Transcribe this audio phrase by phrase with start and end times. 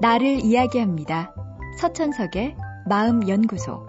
[0.00, 1.34] 나를 이야기합니다.
[1.78, 2.56] 서천석의
[2.88, 3.86] 마음연구소.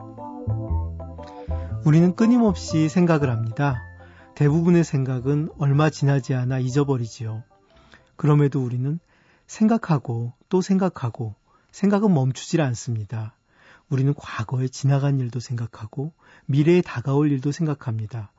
[1.85, 3.81] 우리는 끊임없이 생각을 합니다.
[4.35, 7.43] 대부분의 생각은 얼마 지나지 않아 잊어버리지요.
[8.17, 8.99] 그럼에도 우리는
[9.47, 11.35] 생각하고 또 생각하고
[11.71, 13.37] 생각은 멈추질 않습니다.
[13.89, 16.11] 우리는 과거에 지나간 일도 생각하고
[16.45, 18.33] 미래에 다가올 일도 생각합니다.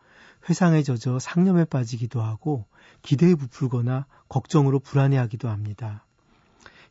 [0.47, 2.67] 회상에 젖어 상념에 빠지기도 하고
[3.01, 6.05] 기대에 부풀거나 걱정으로 불안해하기도 합니다.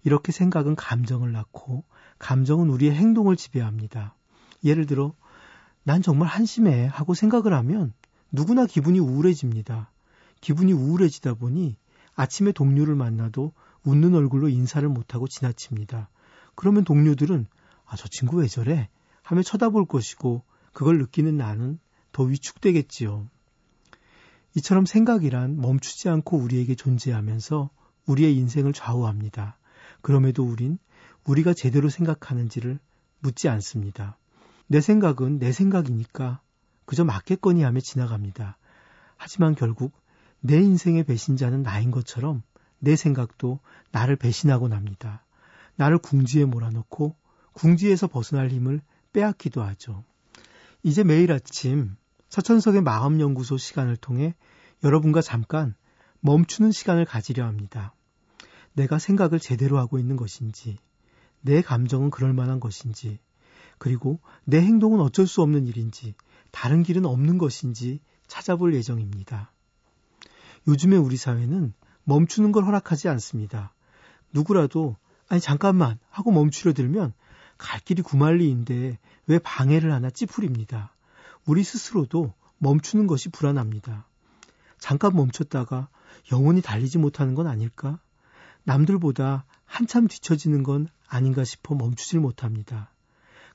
[0.03, 1.83] 이렇게 생각은 감정을 낳고
[2.19, 4.15] 감정은 우리의 행동을 지배합니다.
[4.63, 5.13] 예를 들어
[5.83, 7.93] 난 정말 한심해 하고 생각을 하면
[8.31, 9.91] 누구나 기분이 우울해집니다.
[10.39, 11.77] 기분이 우울해지다 보니
[12.15, 16.09] 아침에 동료를 만나도 웃는 얼굴로 인사를 못하고 지나칩니다.
[16.55, 17.47] 그러면 동료들은
[17.85, 18.89] 아, 저 친구 왜 저래?
[19.23, 20.43] 하며 쳐다볼 것이고
[20.73, 21.79] 그걸 느끼는 나는
[22.11, 23.27] 더 위축되겠지요.
[24.55, 27.69] 이처럼 생각이란 멈추지 않고 우리에게 존재하면서
[28.05, 29.57] 우리의 인생을 좌우합니다.
[30.01, 30.77] 그럼에도 우린
[31.25, 32.79] 우리가 제대로 생각하는지를
[33.19, 34.17] 묻지 않습니다.
[34.67, 36.41] 내 생각은 내 생각이니까
[36.85, 38.57] 그저 맞겠거니 하며 지나갑니다.
[39.17, 39.93] 하지만 결국
[40.39, 42.41] 내 인생의 배신자는 나인 것처럼
[42.79, 43.59] 내 생각도
[43.91, 45.23] 나를 배신하고 납니다.
[45.75, 47.15] 나를 궁지에 몰아넣고
[47.53, 48.81] 궁지에서 벗어날 힘을
[49.13, 50.03] 빼앗기도 하죠.
[50.83, 51.95] 이제 매일 아침
[52.29, 54.33] 서천석의 마음연구소 시간을 통해
[54.83, 55.75] 여러분과 잠깐
[56.21, 57.93] 멈추는 시간을 가지려 합니다.
[58.73, 60.77] 내가 생각을 제대로 하고 있는 것인지,
[61.41, 63.19] 내 감정은 그럴 만한 것인지,
[63.77, 66.13] 그리고 내 행동은 어쩔 수 없는 일인지,
[66.51, 69.51] 다른 길은 없는 것인지 찾아볼 예정입니다.
[70.67, 73.73] 요즘에 우리 사회는 멈추는 걸 허락하지 않습니다.
[74.31, 74.95] 누구라도,
[75.27, 77.13] 아니, 잠깐만 하고 멈추려 들면
[77.57, 80.95] 갈 길이 구만리인데 왜 방해를 하나 찌푸립니다.
[81.45, 84.07] 우리 스스로도 멈추는 것이 불안합니다.
[84.77, 85.89] 잠깐 멈췄다가
[86.31, 87.99] 영원히 달리지 못하는 건 아닐까?
[88.63, 92.91] 남들보다 한참 뒤처지는 건 아닌가 싶어 멈추질 못합니다.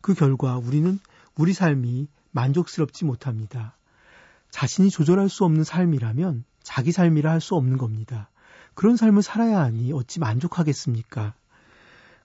[0.01, 0.99] 그 결과 우리는
[1.37, 3.77] 우리 삶이 만족스럽지 못합니다.
[4.51, 8.31] 자신이 조절할 수 없는 삶이라면 자기 삶이라 할 수 없는 겁니다.
[8.75, 11.35] 그런 삶을 살아야 하니 어찌 만족하겠습니까?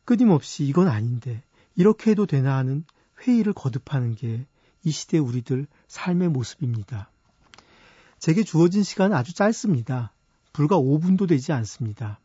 [0.05, 1.43] 끊임없이 이건 아닌데
[1.75, 2.83] 이렇게 해도 되나 하는
[3.21, 4.45] 회의를 거듭하는 게
[4.83, 7.11] 이 시대 우리들 삶의 모습입니다.
[8.17, 10.11] 제게 주어진 시간은 아주 짧습니다.
[10.53, 12.19] 불과 5분도 되지 않습니다.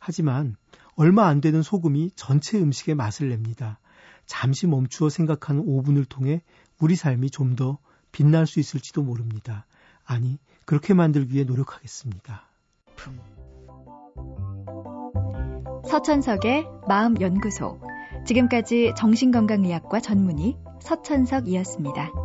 [0.00, 0.56] 하지만
[0.96, 3.78] 얼마 안 되는 소금이 전체 음식의 맛을 냅니다.
[4.26, 6.42] 잠시 멈추어 생각하는 5분을 통해
[6.80, 7.78] 우리 삶이 좀 더
[8.12, 9.66] 빛날 수 있을지도 모릅니다.
[10.04, 12.42] 아니, 그렇게 만들기 위해 노력하겠습니다.
[15.88, 17.80] 서천석의 마음연구소.
[18.26, 22.19] 지금까지 정신건강의학과 전문의 서천석이었습니다.